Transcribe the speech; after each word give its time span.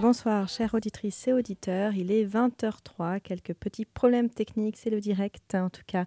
Bonsoir, 0.00 0.48
chères 0.48 0.74
auditrices 0.74 1.26
et 1.26 1.32
auditeurs. 1.32 1.92
Il 1.96 2.12
est 2.12 2.24
20h03. 2.24 3.18
Quelques 3.20 3.52
petits 3.52 3.84
problèmes 3.84 4.30
techniques, 4.30 4.76
c'est 4.76 4.90
le 4.90 5.00
direct. 5.00 5.56
En 5.56 5.70
tout 5.70 5.82
cas, 5.88 6.04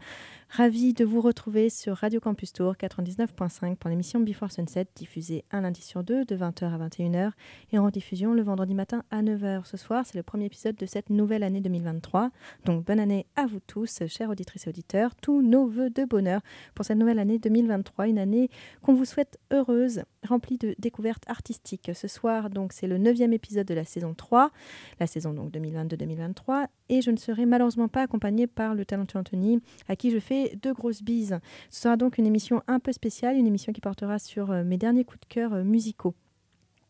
ravi 0.49 0.93
de 0.93 1.03
vous 1.03 1.19
retrouver 1.19 1.69
sur 1.69 1.97
Radio 1.97 2.21
Campus 2.21 2.53
Tour 2.53 2.75
99.5 2.75 3.75
pour 3.75 3.89
l'émission 3.89 4.21
Before 4.21 4.49
Sunset, 4.49 4.87
diffusée 4.95 5.43
un 5.51 5.61
lundi 5.61 5.81
sur 5.81 6.05
deux 6.05 6.23
de 6.23 6.37
20h 6.37 6.73
à 6.73 6.87
21h 6.87 7.31
et 7.73 7.79
en 7.79 7.89
diffusion 7.89 8.33
le 8.33 8.41
vendredi 8.43 8.75
matin 8.75 9.03
à 9.11 9.21
9h. 9.21 9.65
Ce 9.65 9.75
soir, 9.75 10.05
c'est 10.05 10.15
le 10.15 10.23
premier 10.23 10.45
épisode 10.45 10.77
de 10.77 10.85
cette 10.85 11.09
nouvelle 11.09 11.43
année 11.43 11.59
2023. 11.59 12.29
Donc, 12.63 12.85
bonne 12.85 12.99
année 12.99 13.25
à 13.35 13.45
vous 13.45 13.59
tous, 13.59 14.03
chères 14.07 14.29
auditrices 14.29 14.67
et 14.67 14.69
auditeurs. 14.69 15.15
Tous 15.15 15.41
nos 15.41 15.67
voeux 15.67 15.89
de 15.89 16.05
bonheur 16.05 16.39
pour 16.75 16.85
cette 16.85 16.97
nouvelle 16.97 17.19
année 17.19 17.39
2023. 17.39 18.07
Une 18.07 18.19
année 18.19 18.49
qu'on 18.83 18.93
vous 18.93 19.05
souhaite 19.05 19.37
heureuse, 19.51 20.03
remplie 20.27 20.57
de 20.57 20.75
découvertes 20.79 21.23
artistiques. 21.27 21.91
Ce 21.93 22.07
soir, 22.07 22.49
donc, 22.49 22.73
c'est 22.73 22.87
le 22.87 22.97
neuvième 22.97 23.33
épisode 23.33 23.67
de 23.67 23.73
la 23.73 23.85
saison 23.85 24.13
3, 24.13 24.51
la 24.99 25.07
saison 25.07 25.33
donc 25.33 25.51
2022-2023, 25.51 26.67
et 26.89 27.01
je 27.01 27.11
ne 27.11 27.17
serai 27.17 27.45
malheureusement 27.45 27.87
pas 27.87 28.01
accompagnée 28.01 28.47
par 28.47 28.75
le 28.75 28.85
talentueux 28.85 29.19
Anthony, 29.19 29.61
à 29.87 29.95
qui 29.95 30.11
je 30.11 30.19
fais 30.19 30.57
deux 30.61 30.73
grosses 30.73 31.03
bises. 31.03 31.39
Ce 31.69 31.81
sera 31.81 31.97
donc 31.97 32.17
une 32.17 32.27
émission 32.27 32.61
un 32.67 32.79
peu 32.79 32.91
spéciale, 32.91 33.37
une 33.37 33.47
émission 33.47 33.73
qui 33.73 33.81
portera 33.81 34.19
sur 34.19 34.51
euh, 34.51 34.63
mes 34.63 34.77
derniers 34.77 35.05
coups 35.05 35.21
de 35.21 35.33
cœur 35.33 35.53
euh, 35.53 35.63
musicaux. 35.63 36.15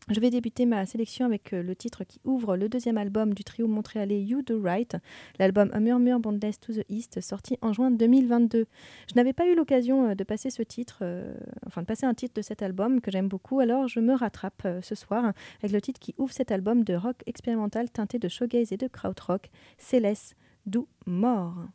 Je 0.08 0.18
vais 0.18 0.30
débuter 0.30 0.66
ma 0.66 0.84
sélection 0.84 1.26
avec 1.26 1.52
euh, 1.52 1.62
le 1.62 1.76
titre 1.76 2.02
qui 2.02 2.20
ouvre 2.24 2.56
le 2.56 2.68
deuxième 2.68 2.98
album 2.98 3.34
du 3.34 3.44
trio 3.44 3.68
montréalais 3.68 4.20
You 4.20 4.42
Do 4.42 4.60
Right, 4.60 4.96
l'album 5.38 5.70
A 5.72 5.78
Murmure 5.78 6.18
Boundless 6.18 6.58
to 6.58 6.72
the 6.72 6.84
East, 6.88 7.20
sorti 7.20 7.56
en 7.62 7.72
juin 7.72 7.92
2022. 7.92 8.66
Je 9.08 9.14
n'avais 9.14 9.32
pas 9.32 9.46
eu 9.46 9.54
l'occasion 9.54 10.08
euh, 10.08 10.14
de 10.16 10.24
passer 10.24 10.50
ce 10.50 10.62
titre, 10.62 10.98
euh, 11.02 11.32
enfin 11.68 11.82
de 11.82 11.86
passer 11.86 12.04
un 12.04 12.14
titre 12.14 12.34
de 12.34 12.42
cet 12.42 12.62
album 12.62 13.00
que 13.00 13.12
j'aime 13.12 13.28
beaucoup, 13.28 13.60
alors 13.60 13.86
je 13.86 14.00
me 14.00 14.14
rattrape 14.14 14.66
ce 14.82 14.94
soir 14.96 15.32
avec 15.60 15.72
le 15.72 15.80
titre 15.80 16.00
qui 16.00 16.16
ouvre 16.18 16.32
cet 16.32 16.50
album 16.50 16.82
de 16.82 16.94
rock 16.94 17.16
expérimental 17.26 17.88
teinté 17.88 18.18
de 18.18 18.28
shoegaze 18.28 18.72
et 18.72 18.76
de 18.76 18.88
krautrock, 18.88 19.50
Céleste, 19.78 20.36
Do 20.66 20.88
Mort. 21.06 21.68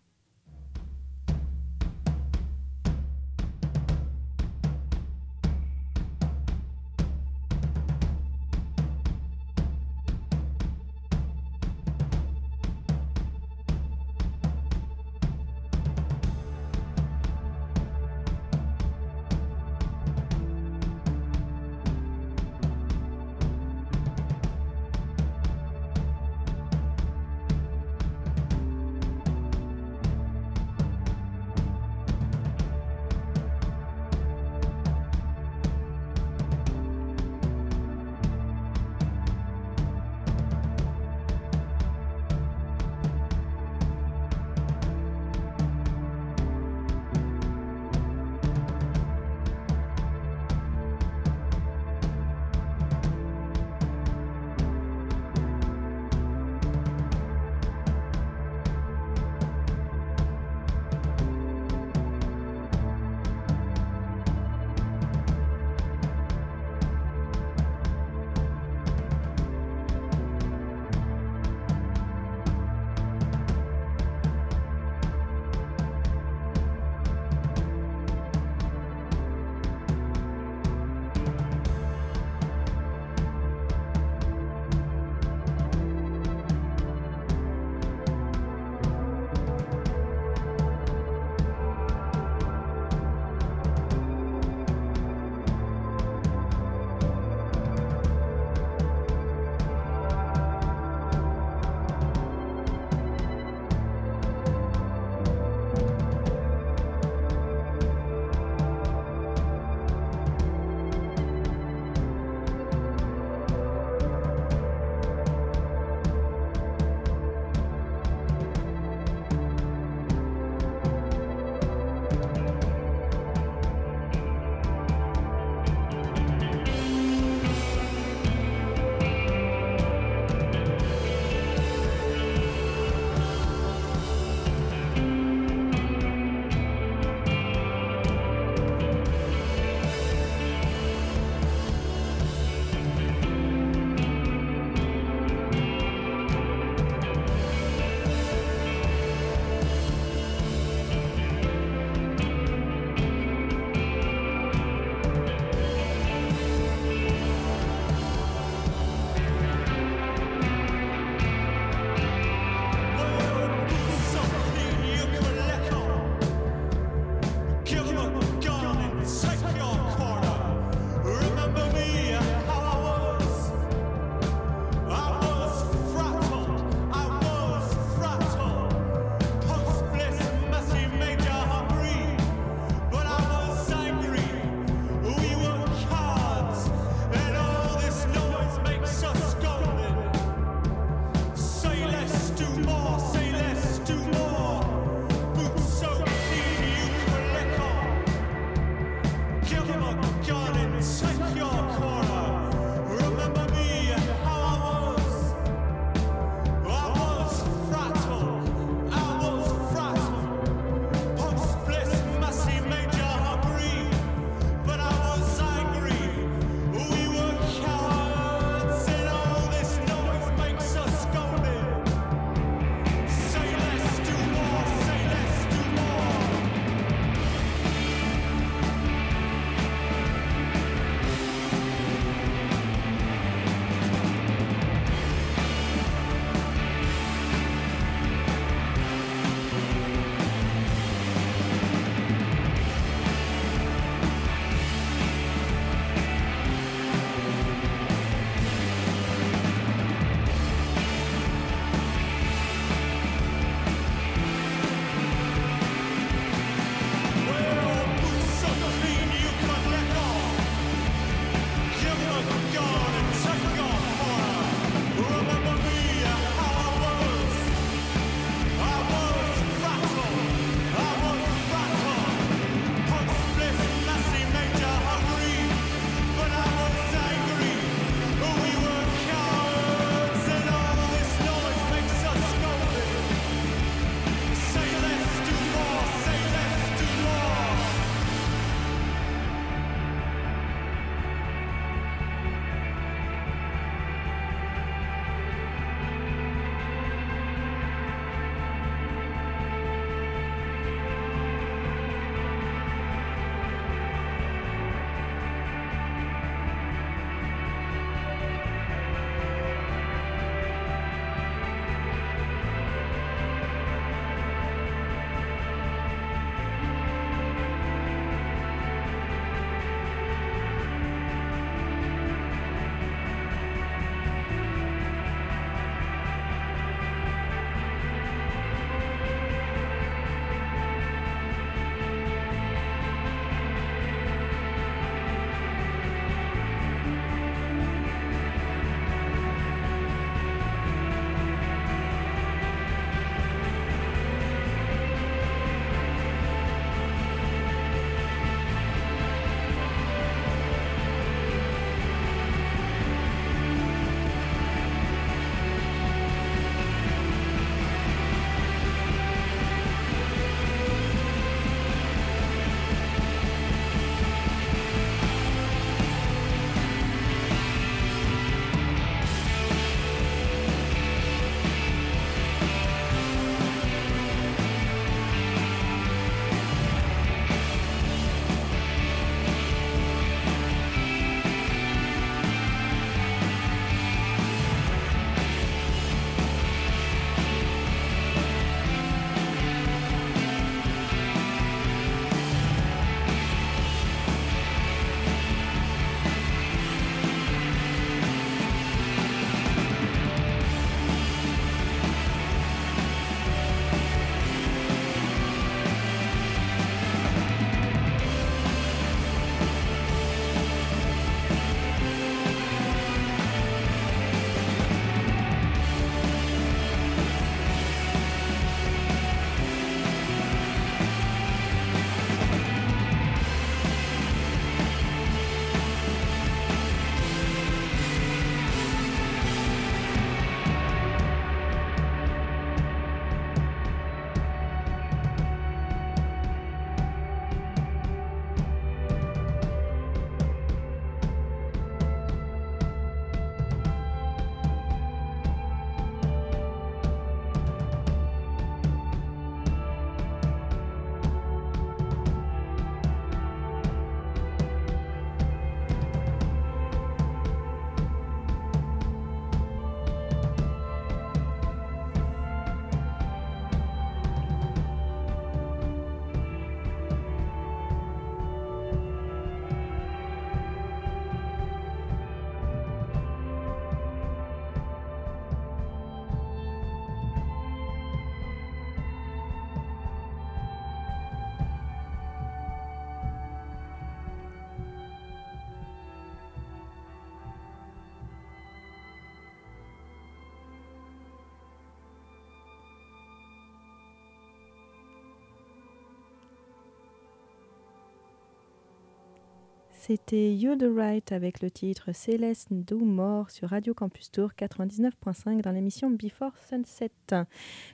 C'était 499.87 500.35
You 500.35 500.57
the 500.57 500.65
Right 500.69 501.13
avec 501.13 501.41
le 501.41 501.49
titre 501.49 501.93
Céleste 501.93 502.49
Do 502.51 502.77
More 502.77 503.29
sur 503.29 503.47
Radio 503.47 503.73
Campus 503.73 504.11
Tour 504.11 504.31
99.5 504.37 505.41
dans 505.41 505.51
l'émission 505.51 505.89
Before 505.89 506.33
Sunset. 506.49 506.91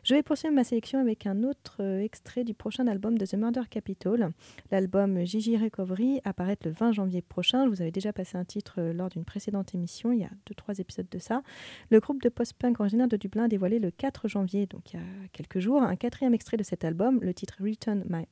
Je 0.03 0.13
vais 0.13 0.21
poursuivre 0.21 0.53
ma 0.53 0.63
sélection 0.63 0.99
avec 0.99 1.25
un 1.25 1.41
autre 1.41 1.77
euh, 1.79 2.03
extrait 2.03 2.43
du 2.43 2.53
prochain 2.53 2.85
album 2.85 3.17
de 3.17 3.25
The 3.25 3.33
Murder 3.33 3.63
Capital. 3.67 4.31
L'album 4.69 5.25
Gigi 5.25 5.57
Recovery 5.57 6.21
apparaît 6.23 6.57
le 6.63 6.69
20 6.69 6.91
janvier 6.91 7.23
prochain. 7.23 7.65
Je 7.65 7.69
vous 7.69 7.81
avais 7.81 7.89
déjà 7.89 8.13
passé 8.13 8.37
un 8.37 8.45
titre 8.45 8.75
euh, 8.77 8.93
lors 8.93 9.09
d'une 9.09 9.25
précédente 9.25 9.73
émission, 9.73 10.11
il 10.11 10.19
y 10.19 10.23
a 10.23 10.29
2-3 10.51 10.81
épisodes 10.81 11.09
de 11.09 11.17
ça. 11.17 11.41
Le 11.89 11.99
groupe 11.99 12.21
de 12.21 12.29
post-punk 12.29 12.79
originaire 12.79 13.07
de 13.07 13.17
Dublin 13.17 13.45
a 13.45 13.47
dévoilé 13.47 13.79
le 13.79 13.89
4 13.89 14.27
janvier, 14.27 14.67
donc 14.67 14.93
il 14.93 14.99
y 14.99 14.99
a 14.99 15.05
quelques 15.31 15.57
jours, 15.57 15.81
un 15.81 15.95
quatrième 15.95 16.35
extrait 16.35 16.57
de 16.57 16.63
cet 16.63 16.85
album, 16.85 17.19
le 17.23 17.33
titre 17.33 17.55
Return 17.59 18.03
My 18.07 18.27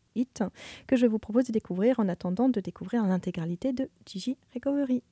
Que 0.88 0.96
je 0.96 1.06
vous 1.06 1.20
propose 1.20 1.46
de 1.46 1.52
découvrir 1.52 2.00
en 2.00 2.08
attendant 2.08 2.50
de 2.50 2.60
découvrir 2.60 3.06
l'intégralité 3.06 3.74
de 3.74 3.90
Gigi 4.06 4.38
Recovery. 4.54 5.04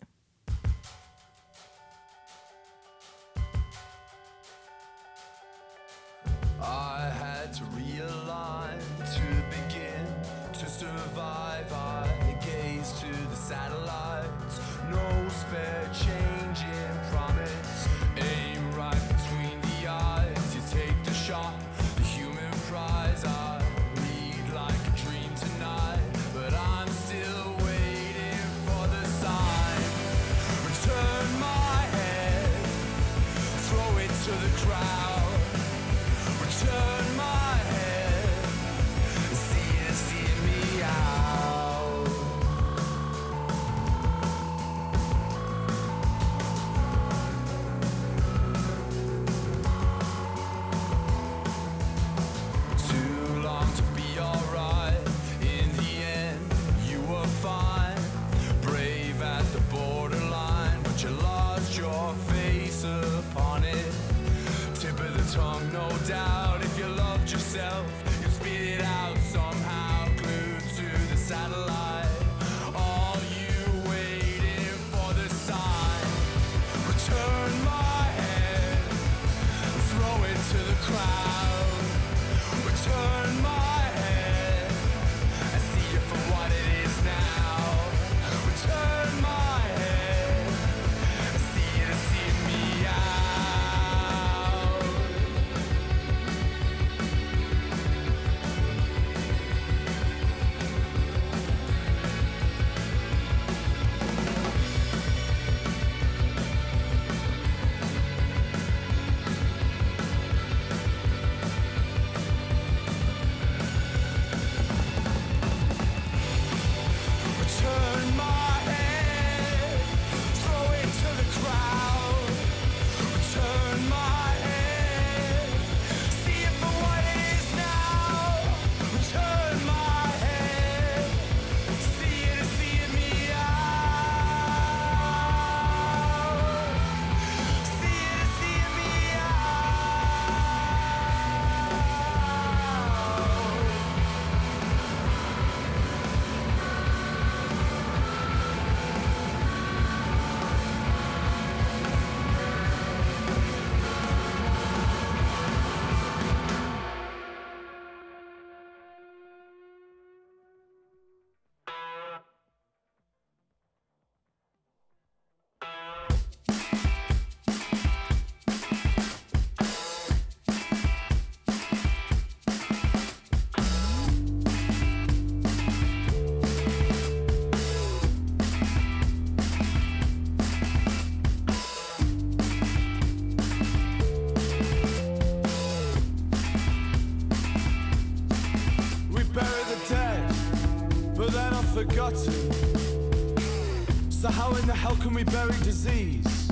Can 195.09 195.15
we 195.15 195.23
bury 195.23 195.57
disease? 195.63 196.47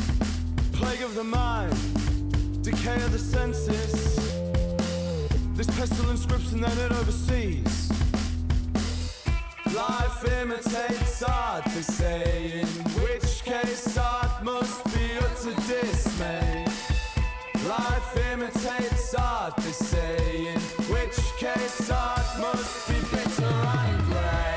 Plague 0.73 1.03
of 1.03 1.13
the 1.13 1.23
mind, 1.23 1.77
decay 2.63 2.95
of 2.95 3.11
the 3.11 3.19
senses. 3.19 4.15
This 5.53 5.67
pestilence 5.77 6.25
grips 6.25 6.53
and 6.53 6.63
then 6.63 6.75
it 6.79 6.91
overseas. 6.91 7.91
Life 9.75 10.25
imitates 10.41 11.21
art, 11.21 11.65
they 11.65 11.83
say, 11.83 12.61
in 12.61 12.67
which 12.99 13.43
case 13.43 13.95
art 13.95 14.43
must 14.43 14.83
be 14.85 15.05
utter 15.19 15.53
dismay. 15.67 16.65
Life 17.67 18.17
imitates 18.33 19.13
art, 19.13 19.55
they 19.57 19.71
say, 19.71 20.47
in 20.47 20.59
which 20.91 21.19
case 21.37 21.91
art 21.91 22.27
must 22.39 22.87
be 22.87 22.95
bitter 23.11 23.45
and 23.45 24.05
grey. 24.07 24.56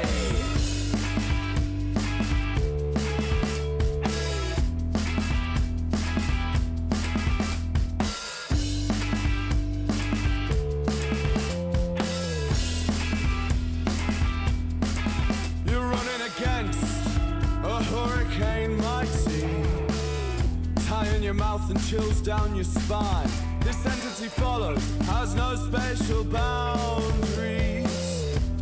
Tying 21.00 21.22
your 21.22 21.32
mouth 21.32 21.70
and 21.70 21.82
chills 21.88 22.20
down 22.20 22.54
your 22.54 22.64
spine. 22.64 23.30
This 23.60 23.86
entity 23.86 24.28
follows, 24.28 24.84
has 25.06 25.34
no 25.34 25.56
spatial 25.56 26.24
boundaries. 26.24 27.88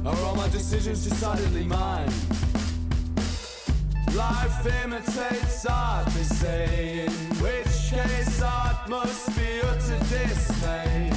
Are 0.06 0.16
all 0.24 0.36
my 0.36 0.48
decisions 0.50 1.04
decidedly 1.04 1.64
mine? 1.64 2.12
Life 4.14 4.64
imitates 4.84 5.66
art, 5.66 6.06
they 6.06 6.22
say, 6.22 7.06
in 7.06 7.12
which 7.42 7.74
case 7.90 8.40
art 8.40 8.88
must 8.88 9.36
be 9.36 9.60
utter 9.64 9.98
dismay. 10.08 11.10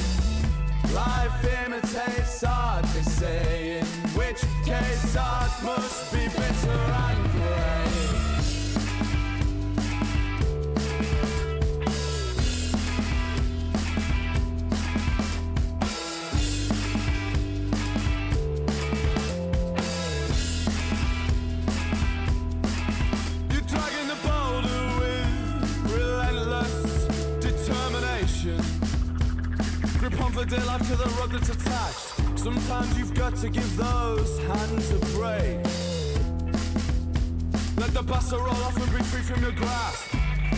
Life 0.91 1.65
imitates 1.67 2.43
art, 2.43 2.83
they 2.95 3.03
say, 3.03 3.77
in 3.77 3.85
which 4.17 4.41
case 4.65 5.15
art 5.15 5.51
must 5.63 6.11
be 6.11 6.23
bitter 6.29 6.79
and 7.05 7.31
grey. 7.31 7.90
Life 30.35 30.87
to 30.87 30.95
the 30.95 31.09
rod 31.19 31.31
that's 31.31 31.49
attached. 31.49 32.39
Sometimes 32.39 32.97
you've 32.97 33.13
got 33.13 33.35
to 33.35 33.49
give 33.49 33.75
those 33.75 34.39
hands 34.39 34.91
a 34.91 34.99
break. 35.17 35.59
Let 37.77 37.93
the 37.93 38.03
bastard 38.03 38.39
roll 38.39 38.63
off 38.63 38.77
and 38.77 38.97
be 38.97 39.03
free 39.03 39.21
from 39.21 39.41
your 39.41 39.51
grasp. 39.51 40.13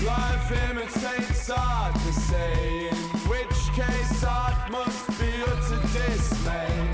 Life 0.05 0.51
imitates 0.69 1.49
art, 1.49 1.93
the 1.93 2.13
say, 2.13 2.89
in 2.89 2.95
which 3.29 3.59
case 3.73 4.23
art 4.23 4.69
must 4.71 5.07
be 5.19 5.31
utter 5.47 5.81
dismay. 5.93 6.89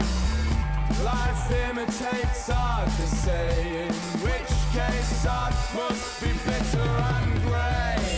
Life 1.04 1.52
imitates 1.70 2.50
art, 2.50 2.86
the 2.86 3.08
say, 3.08 3.88
in 3.88 3.94
which 4.24 4.54
case 4.74 5.26
art 5.26 5.54
must 5.76 6.22
be 6.22 6.32
bitter 6.46 6.90
and 6.90 7.42
grey. 7.44 8.09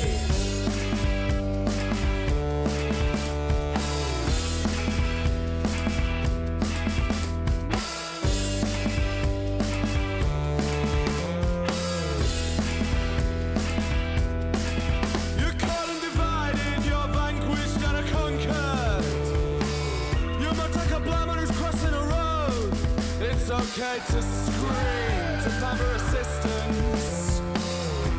Okay 23.51 23.99
to 24.07 24.21
scream, 24.21 25.41
to 25.43 25.49
clamor 25.59 25.91
assistance. 25.95 27.41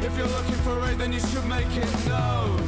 If 0.04 0.16
you're 0.16 0.26
looking 0.26 0.60
for 0.64 0.84
aid, 0.88 0.98
then 0.98 1.12
you 1.12 1.20
should 1.20 1.46
make 1.46 1.74
it 1.74 2.06
known. 2.06 2.58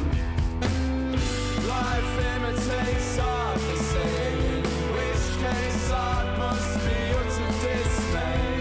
Life 1.67 2.19
imitates 2.35 3.19
art, 3.19 3.59
the 3.59 3.77
same. 3.77 4.63
Which 4.95 5.25
case, 5.43 5.91
art 5.91 6.37
must 6.39 6.79
be 6.85 6.97
utter 7.19 7.51
dismay. 7.61 8.59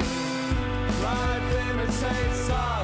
Life 1.02 1.50
imitates 1.70 2.50
art, 2.50 2.84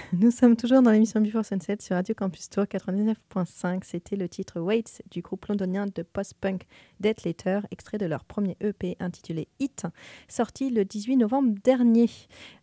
Nous 0.19 0.31
sommes 0.31 0.57
toujours 0.57 0.81
dans 0.81 0.91
l'émission 0.91 1.21
Before 1.21 1.45
Sunset 1.45 1.77
sur 1.79 1.95
Radio 1.95 2.13
Campus 2.13 2.49
Tour 2.49 2.65
99.5. 2.65 3.83
C'était 3.83 4.17
le 4.17 4.27
titre 4.27 4.59
Waits 4.59 5.01
du 5.09 5.21
groupe 5.21 5.45
londonien 5.45 5.85
de 5.85 6.03
post-punk 6.03 6.63
Death 6.99 7.23
Letter, 7.23 7.61
extrait 7.71 7.97
de 7.97 8.05
leur 8.05 8.25
premier 8.25 8.57
EP 8.59 8.97
intitulé 8.99 9.47
Hit, 9.59 9.85
sorti 10.27 10.69
le 10.69 10.83
18 10.83 11.15
novembre 11.15 11.55
dernier. 11.63 12.09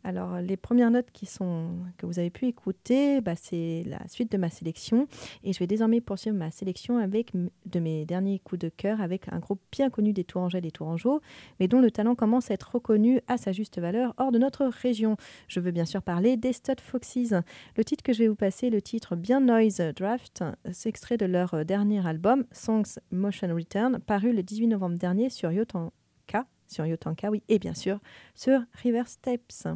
Alors, 0.04 0.40
les 0.40 0.58
premières 0.58 0.90
notes 0.90 1.10
qui 1.10 1.24
sont, 1.24 1.70
que 1.96 2.04
vous 2.04 2.18
avez 2.18 2.28
pu 2.28 2.46
écouter, 2.46 3.22
bah, 3.22 3.34
c'est 3.34 3.82
la 3.86 4.06
suite 4.08 4.30
de 4.30 4.36
ma 4.36 4.50
sélection. 4.50 5.08
Et 5.42 5.54
je 5.54 5.58
vais 5.58 5.66
désormais 5.66 6.02
poursuivre 6.02 6.36
ma 6.36 6.50
sélection 6.50 6.98
avec 6.98 7.32
de 7.34 7.80
mes 7.80 8.04
derniers 8.04 8.40
coups 8.40 8.60
de 8.60 8.68
cœur 8.68 9.00
avec 9.00 9.26
un 9.32 9.38
groupe 9.38 9.60
bien 9.72 9.88
connu 9.88 10.12
des 10.12 10.24
Tourangais 10.24 10.60
et 10.62 10.70
Tourangeaux, 10.70 11.22
mais 11.60 11.68
dont 11.68 11.80
le 11.80 11.90
talent 11.90 12.14
commence 12.14 12.50
à 12.50 12.54
être 12.54 12.74
reconnu 12.74 13.22
à 13.26 13.38
sa 13.38 13.52
juste 13.52 13.80
valeur 13.80 14.12
hors 14.18 14.32
de 14.32 14.38
notre 14.38 14.66
région. 14.66 15.16
Je 15.46 15.60
veux 15.60 15.70
bien 15.70 15.86
sûr 15.86 16.02
parler 16.02 16.36
des 16.36 16.52
Stud 16.52 16.82
Foxes. 16.82 17.37
Le 17.76 17.84
titre 17.84 18.02
que 18.02 18.12
je 18.12 18.20
vais 18.20 18.28
vous 18.28 18.34
passer 18.34 18.70
le 18.70 18.82
titre 18.82 19.16
bien 19.16 19.40
Noise 19.40 19.82
Draft, 19.96 20.44
c'est 20.72 20.88
extrait 20.88 21.16
de 21.16 21.26
leur 21.26 21.54
euh, 21.54 21.64
dernier 21.64 22.06
album, 22.06 22.44
Songs 22.52 22.98
Motion 23.10 23.54
Return, 23.54 23.98
paru 24.00 24.32
le 24.32 24.42
18 24.42 24.68
novembre 24.68 24.96
dernier 24.96 25.30
sur 25.30 25.52
Yotanka, 25.52 26.46
sur 26.66 26.86
Yotanka, 26.86 27.30
oui, 27.30 27.42
et 27.48 27.58
bien 27.58 27.74
sûr 27.74 27.98
sur 28.34 28.60
River 28.74 29.04
Steps. 29.06 29.66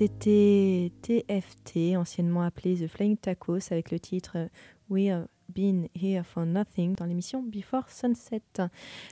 C'était 0.00 0.92
TFT, 1.02 1.94
anciennement 1.94 2.40
appelé 2.40 2.74
The 2.74 2.86
Flying 2.86 3.18
Tacos, 3.18 3.70
avec 3.70 3.90
le 3.90 4.00
titre 4.00 4.48
We 4.88 5.10
Have 5.10 5.26
Been 5.50 5.88
Here 5.94 6.24
for 6.24 6.46
Nothing 6.46 6.94
dans 6.94 7.04
l'émission 7.04 7.42
Before 7.42 7.90
Sunset. 7.90 8.40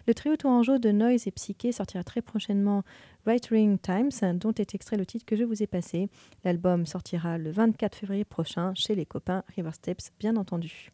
Le 0.06 0.14
trio 0.14 0.34
tourangeau 0.36 0.78
de 0.78 0.90
Noise 0.90 1.26
et 1.26 1.30
Psyché 1.30 1.72
sortira 1.72 2.02
très 2.04 2.22
prochainement 2.22 2.84
Writing 3.26 3.76
Times, 3.78 4.38
dont 4.38 4.54
est 4.54 4.74
extrait 4.74 4.96
le 4.96 5.04
titre 5.04 5.26
que 5.26 5.36
je 5.36 5.44
vous 5.44 5.62
ai 5.62 5.66
passé. 5.66 6.08
L'album 6.42 6.86
sortira 6.86 7.36
le 7.36 7.50
24 7.50 7.94
février 7.94 8.24
prochain 8.24 8.72
chez 8.74 8.94
les 8.94 9.04
copains 9.04 9.44
River 9.56 9.72
Steps, 9.74 10.12
bien 10.18 10.36
entendu. 10.36 10.90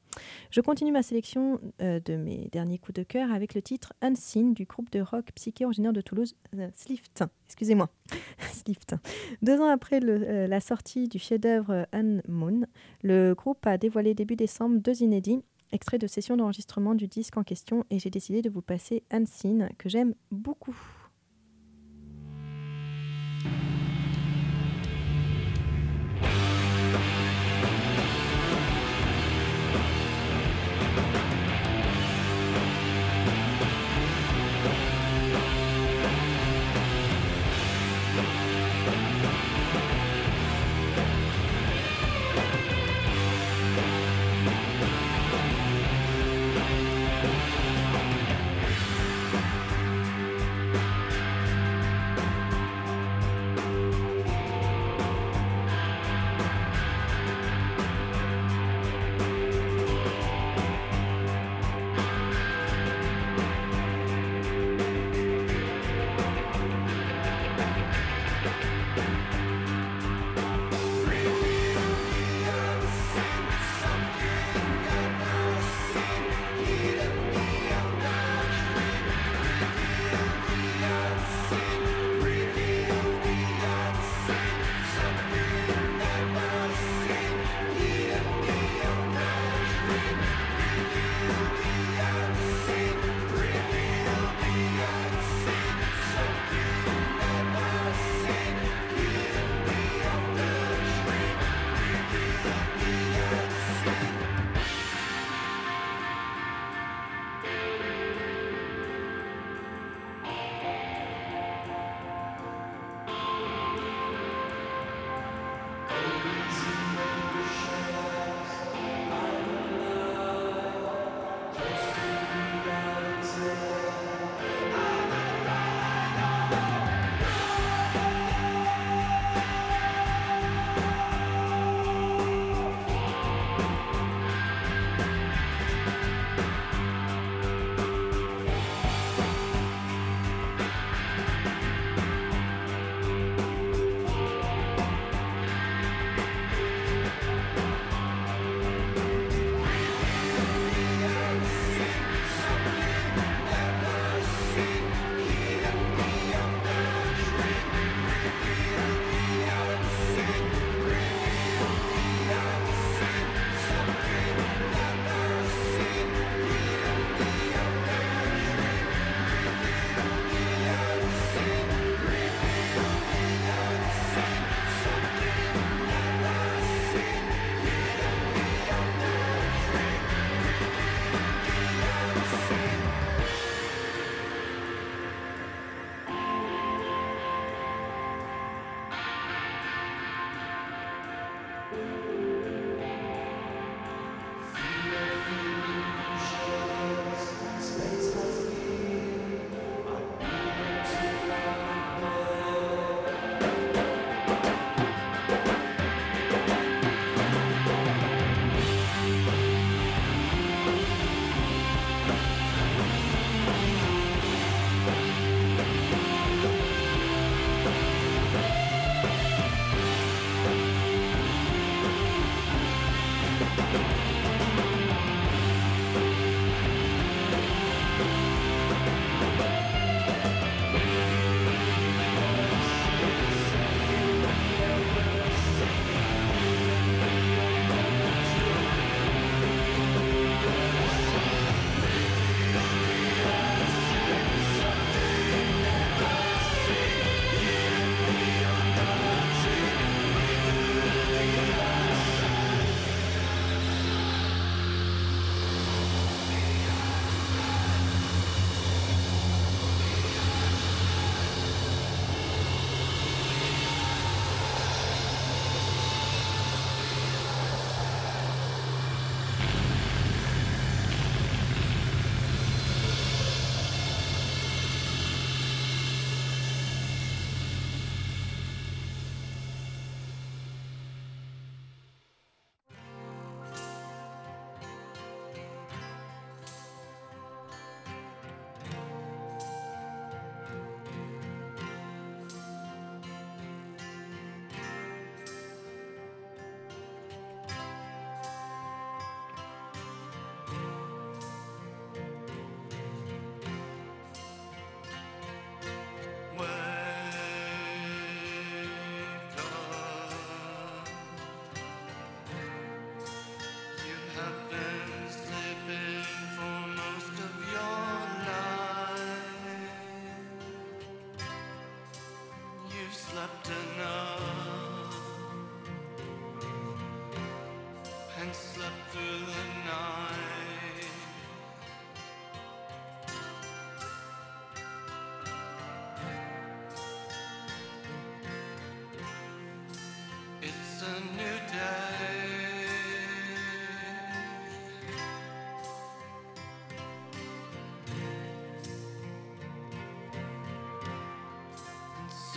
Je 0.50 0.60
continue 0.60 0.92
ma 0.92 1.02
sélection 1.02 1.60
euh, 1.80 2.00
de 2.00 2.16
mes 2.16 2.48
derniers 2.52 2.78
coups 2.78 2.96
de 2.96 3.02
cœur 3.02 3.32
avec 3.32 3.54
le 3.54 3.62
titre 3.62 3.92
Unseen 4.02 4.54
du 4.54 4.64
groupe 4.64 4.90
de 4.90 5.00
rock 5.00 5.26
psyché 5.34 5.64
originaire 5.64 5.92
de 5.92 6.00
Toulouse, 6.00 6.34
euh, 6.56 6.68
Slift. 6.74 7.24
Excusez-moi, 7.46 7.88
Slift. 8.52 8.94
Deux 9.42 9.60
ans 9.60 9.68
après 9.68 10.00
euh, 10.02 10.46
la 10.46 10.60
sortie 10.60 11.08
du 11.08 11.18
chef-d'œuvre 11.18 11.86
Moon, 12.28 12.62
le 13.02 13.34
groupe 13.34 13.66
a 13.66 13.78
dévoilé 13.78 14.14
début 14.14 14.36
décembre 14.36 14.78
deux 14.78 15.02
inédits 15.02 15.42
extraits 15.72 16.00
de 16.00 16.06
sessions 16.06 16.36
d'enregistrement 16.36 16.94
du 16.94 17.08
disque 17.08 17.36
en 17.36 17.42
question 17.42 17.84
et 17.90 17.98
j'ai 17.98 18.10
décidé 18.10 18.42
de 18.42 18.50
vous 18.50 18.62
passer 18.62 19.02
Unseen 19.10 19.70
que 19.76 19.88
j'aime 19.88 20.14
beaucoup. 20.30 20.76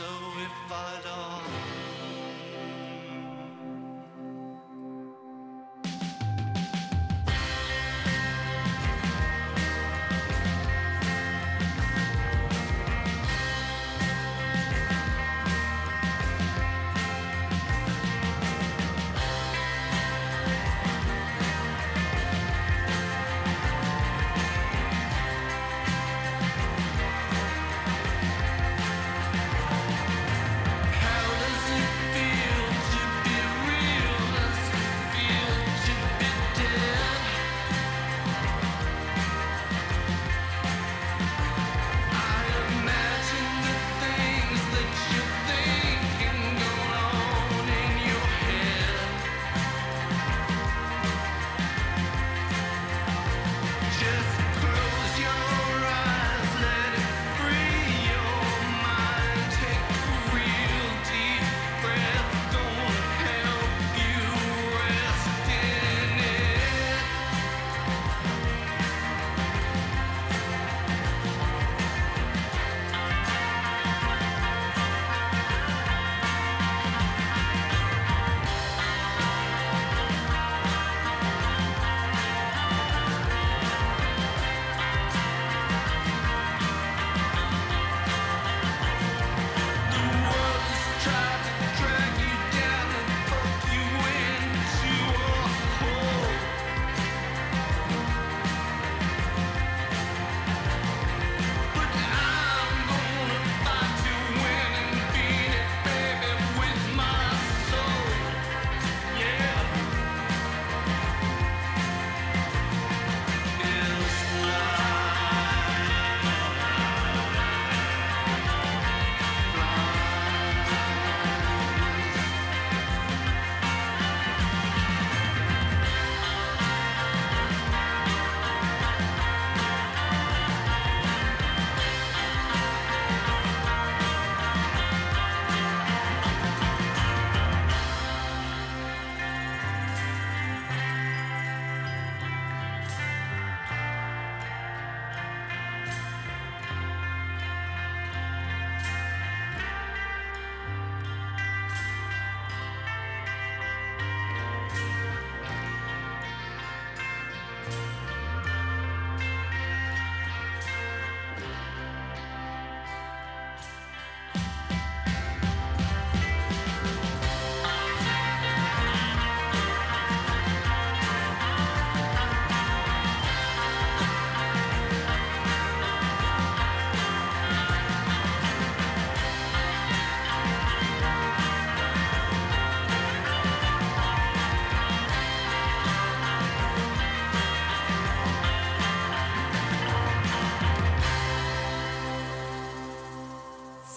if 0.10 0.72
I 0.72 1.10
lost. 1.10 1.47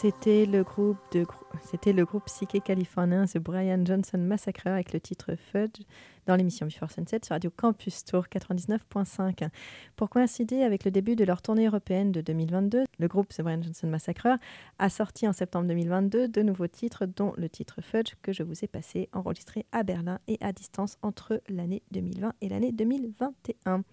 C'était 0.01 0.46
le 0.46 0.62
groupe 0.62 0.96
de 1.12 1.26
c'était 1.70 1.92
le 1.92 2.04
groupe 2.04 2.24
psyché 2.24 2.58
californien 2.58 3.26
The 3.26 3.38
Brian 3.38 3.84
Johnson 3.84 4.18
Massacre 4.18 4.66
avec 4.66 4.92
le 4.92 4.98
titre 4.98 5.36
Fudge 5.36 5.82
dans 6.26 6.34
l'émission 6.34 6.66
Before 6.66 6.90
Sunset 6.90 7.20
sur 7.22 7.34
Radio 7.34 7.48
Campus 7.56 8.04
Tour 8.04 8.24
99.5. 8.26 9.48
Pour 9.94 10.10
coïncider 10.10 10.64
avec 10.64 10.84
le 10.84 10.90
début 10.90 11.14
de 11.14 11.22
leur 11.24 11.42
tournée 11.42 11.66
européenne 11.66 12.10
de 12.10 12.22
2022, 12.22 12.82
le 12.98 13.08
groupe 13.08 13.28
The 13.28 13.42
Brian 13.42 13.62
Johnson 13.62 13.86
Massacre 13.86 14.38
a 14.80 14.88
sorti 14.88 15.28
en 15.28 15.32
septembre 15.32 15.68
2022 15.68 16.26
de 16.26 16.42
nouveaux 16.42 16.66
titres 16.66 17.06
dont 17.06 17.34
le 17.36 17.48
titre 17.48 17.80
Fudge 17.82 18.14
que 18.20 18.32
je 18.32 18.42
vous 18.42 18.64
ai 18.64 18.66
passé 18.66 19.08
enregistré 19.12 19.64
à 19.70 19.84
Berlin 19.84 20.18
et 20.26 20.38
à 20.40 20.52
distance 20.52 20.98
entre 21.02 21.40
l'année 21.48 21.84
2020 21.92 22.32
et 22.40 22.48
l'année 22.48 22.72
2021. 22.72 23.84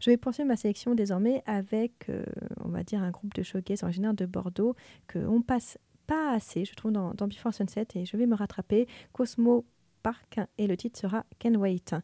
Je 0.00 0.10
vais 0.10 0.16
poursuivre 0.16 0.48
ma 0.48 0.56
sélection 0.56 0.96
désormais 0.96 1.44
avec, 1.46 2.08
euh, 2.08 2.24
on 2.64 2.70
va 2.70 2.82
dire, 2.82 3.00
un 3.00 3.12
groupe 3.12 3.32
de 3.34 3.44
showcase 3.44 3.84
originaire 3.84 4.14
de 4.14 4.26
Bordeaux 4.26 4.74
qu'on 5.06 5.40
passe 5.40 5.78
pas 6.06 6.32
assez, 6.32 6.64
je 6.64 6.74
trouve, 6.74 6.92
dans, 6.92 7.12
Before 7.14 7.54
Sunset 7.54 7.88
et 7.94 8.04
je 8.04 8.16
vais 8.16 8.26
me 8.26 8.34
rattraper. 8.34 8.86
Cosmo 9.12 9.64
Park 10.02 10.40
et 10.58 10.66
le 10.66 10.76
titre 10.76 10.98
sera 10.98 11.24
Can 11.40 11.54
Wait. 11.54 11.94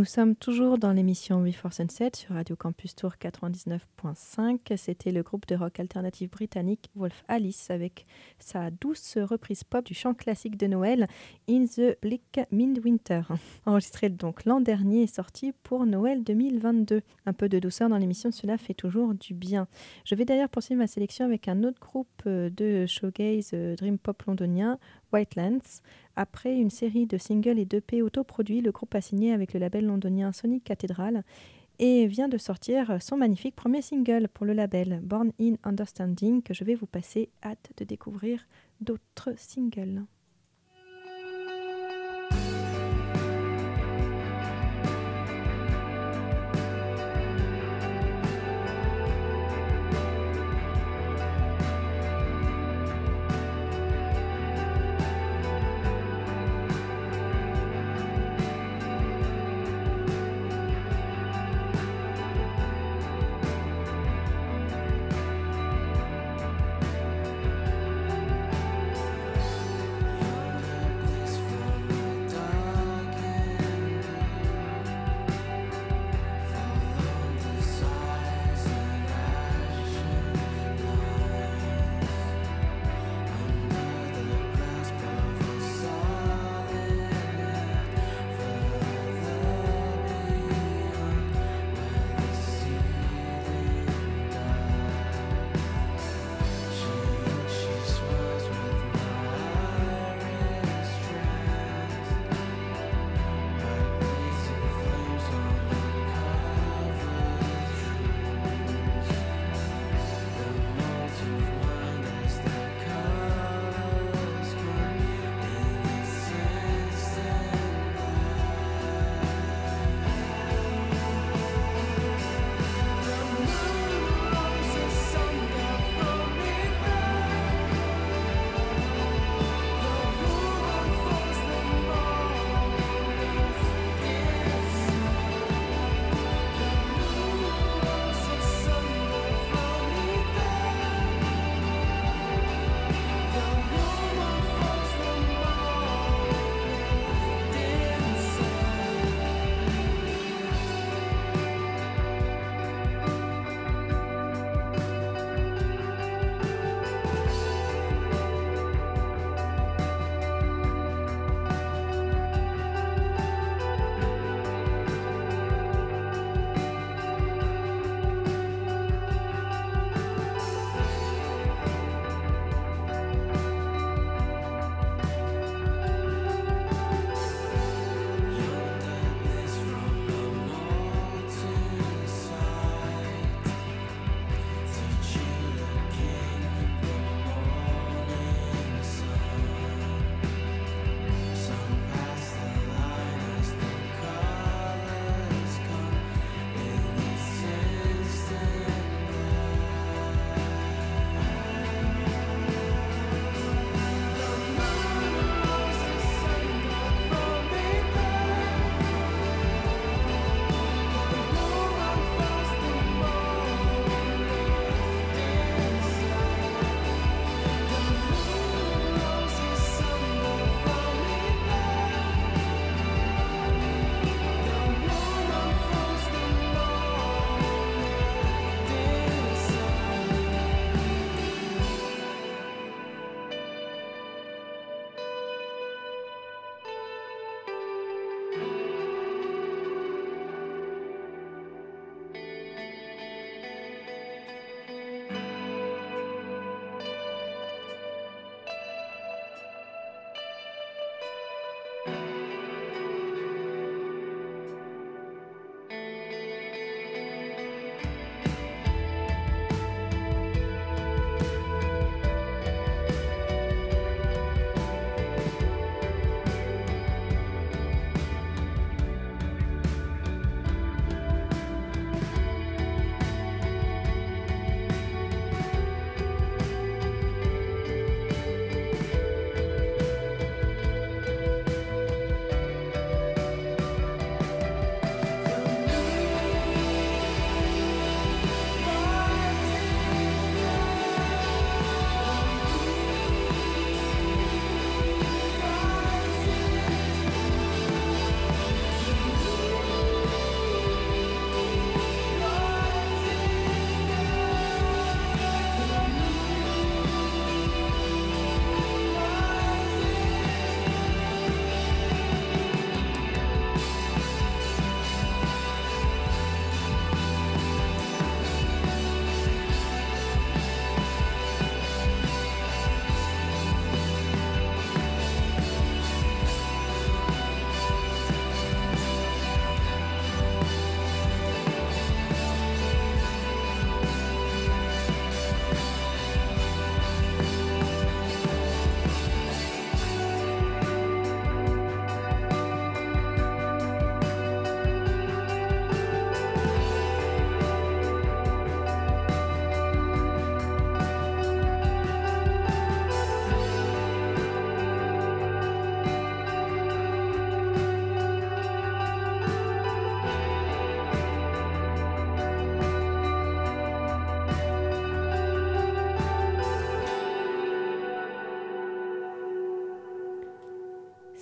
Nous 0.00 0.06
sommes 0.06 0.34
toujours 0.34 0.78
dans 0.78 0.92
l'émission 0.92 1.42
Before 1.42 1.74
Sunset 1.74 2.12
sur 2.14 2.34
Radio 2.34 2.56
Campus 2.56 2.96
Tour 2.96 3.16
99.5. 3.20 4.74
C'était 4.78 5.12
le 5.12 5.22
groupe 5.22 5.46
de 5.46 5.54
rock 5.54 5.78
alternatif 5.78 6.30
britannique 6.30 6.90
Wolf 6.96 7.22
Alice 7.28 7.68
avec 7.68 8.06
sa 8.38 8.70
douce 8.70 9.18
reprise 9.18 9.62
pop 9.62 9.84
du 9.84 9.92
chant 9.92 10.14
classique 10.14 10.56
de 10.56 10.68
Noël 10.68 11.06
In 11.50 11.66
the 11.66 11.98
Bleak 12.00 12.40
Midwinter. 12.50 13.24
Enregistré 13.66 14.08
donc 14.08 14.46
l'an 14.46 14.62
dernier 14.62 15.02
et 15.02 15.06
sorti 15.06 15.52
pour 15.64 15.84
Noël 15.84 16.24
2022. 16.24 17.02
Un 17.26 17.32
peu 17.34 17.50
de 17.50 17.58
douceur 17.58 17.90
dans 17.90 17.98
l'émission, 17.98 18.30
cela 18.30 18.56
fait 18.56 18.72
toujours 18.72 19.12
du 19.12 19.34
bien. 19.34 19.68
Je 20.06 20.14
vais 20.14 20.24
d'ailleurs 20.24 20.48
poursuivre 20.48 20.80
ma 20.80 20.86
sélection 20.86 21.26
avec 21.26 21.46
un 21.46 21.62
autre 21.62 21.78
groupe 21.78 22.08
euh, 22.26 22.48
de 22.48 22.86
showgaze 22.86 23.50
euh, 23.52 23.76
dream 23.76 23.98
pop 23.98 24.22
londonien, 24.22 24.78
Whitelands. 25.12 25.82
Après 26.16 26.56
une 26.56 26.70
série 26.70 27.06
de 27.06 27.18
singles 27.18 27.58
et 27.58 27.64
d'EP 27.64 28.02
autoproduits, 28.02 28.60
le 28.60 28.72
groupe 28.72 28.94
a 28.94 29.00
signé 29.00 29.32
avec 29.32 29.52
le 29.52 29.60
label 29.60 29.86
londonien 29.86 30.32
Sonic 30.32 30.64
Cathedral 30.64 31.24
et 31.78 32.06
vient 32.06 32.28
de 32.28 32.38
sortir 32.38 33.02
son 33.02 33.16
magnifique 33.16 33.56
premier 33.56 33.80
single 33.80 34.28
pour 34.28 34.44
le 34.44 34.52
label 34.52 35.00
Born 35.02 35.32
in 35.40 35.54
Understanding 35.64 36.42
que 36.42 36.52
je 36.52 36.64
vais 36.64 36.74
vous 36.74 36.86
passer. 36.86 37.30
Hâte 37.42 37.72
de 37.78 37.84
découvrir 37.84 38.46
d'autres 38.80 39.32
singles. 39.36 40.04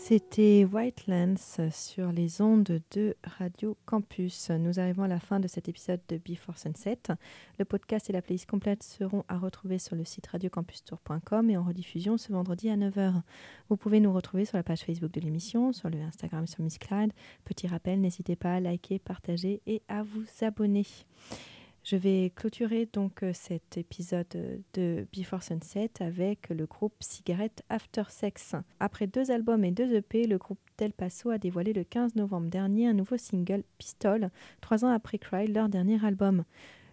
C'était 0.08 0.64
Whitelands 0.64 1.34
sur 1.70 2.12
les 2.12 2.40
ondes 2.40 2.80
de 2.92 3.14
Radio 3.22 3.76
Campus. 3.84 4.48
Nous 4.48 4.80
arrivons 4.80 5.02
à 5.02 5.08
la 5.08 5.20
fin 5.20 5.38
de 5.38 5.46
cet 5.48 5.68
épisode 5.68 6.00
de 6.08 6.16
Before 6.16 6.56
Sunset. 6.56 6.98
Le 7.58 7.66
podcast 7.66 8.08
et 8.08 8.14
la 8.14 8.22
playlist 8.22 8.48
complète 8.48 8.82
seront 8.82 9.26
à 9.28 9.36
retrouver 9.36 9.78
sur 9.78 9.96
le 9.96 10.06
site 10.06 10.26
radiocampustour.com 10.28 11.50
et 11.50 11.58
en 11.58 11.62
rediffusion 11.62 12.16
ce 12.16 12.32
vendredi 12.32 12.70
à 12.70 12.76
9h. 12.78 13.20
Vous 13.68 13.76
pouvez 13.76 14.00
nous 14.00 14.10
retrouver 14.10 14.46
sur 14.46 14.56
la 14.56 14.62
page 14.62 14.80
Facebook 14.80 15.12
de 15.12 15.20
l'émission, 15.20 15.74
sur 15.74 15.90
le 15.90 16.00
Instagram 16.00 16.46
sur 16.46 16.62
Miss 16.64 16.78
Clyde. 16.78 17.12
Petit 17.44 17.66
rappel, 17.66 18.00
n'hésitez 18.00 18.34
pas 18.34 18.54
à 18.54 18.60
liker, 18.60 18.98
partager 18.98 19.60
et 19.66 19.82
à 19.88 20.02
vous 20.02 20.24
abonner. 20.40 20.86
Je 21.90 21.96
vais 21.96 22.30
clôturer 22.36 22.86
donc 22.92 23.22
euh, 23.22 23.30
cet 23.32 23.78
épisode 23.78 24.26
euh, 24.34 24.58
de 24.74 25.06
Before 25.10 25.42
Sunset 25.42 25.90
avec 26.00 26.50
le 26.50 26.66
groupe 26.66 26.92
Cigarette 27.00 27.64
After 27.70 28.02
Sex. 28.10 28.56
Après 28.78 29.06
deux 29.06 29.30
albums 29.30 29.64
et 29.64 29.70
deux 29.70 29.94
EP, 29.94 30.26
le 30.26 30.36
groupe 30.36 30.58
Del 30.76 30.92
Paso 30.92 31.30
a 31.30 31.38
dévoilé 31.38 31.72
le 31.72 31.84
15 31.84 32.14
novembre 32.16 32.50
dernier 32.50 32.88
un 32.88 32.92
nouveau 32.92 33.16
single, 33.16 33.62
Pistol, 33.78 34.28
trois 34.60 34.84
ans 34.84 34.90
après 34.90 35.16
Cry, 35.16 35.46
leur 35.46 35.70
dernier 35.70 36.04
album. 36.04 36.44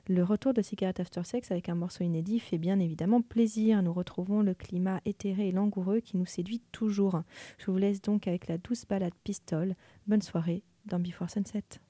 Le 0.08 0.24
retour 0.24 0.54
de 0.54 0.62
Cigarette 0.62 1.02
After 1.02 1.26
Sex 1.26 1.52
avec 1.52 1.68
un 1.68 1.76
morceau 1.76 2.06
inédit 2.06 2.39
fait 2.39 2.58
bien 2.58 2.80
évidemment 2.80 3.22
plaisir. 3.22 3.84
Nous 3.84 3.91
retrouvons 3.91 4.43
le 4.43 4.54
climat 4.54 5.02
éthéré 5.04 5.50
et 5.50 5.52
langoureux 5.52 6.00
qui 6.00 6.16
nous 6.16 6.26
séduit 6.26 6.62
toujours. 6.72 7.22
Je 7.58 7.70
vous 7.70 7.78
laisse 7.78 8.02
donc 8.02 8.30
avec 8.30 8.48
la 8.48 8.58
douce 8.58 8.86
balade 8.86 9.12
Pistol. 9.26 9.76
Bonne 10.08 10.22
soirée 10.22 10.64
dans 10.86 11.00
Before 11.02 11.30
Sunset. 11.30 11.82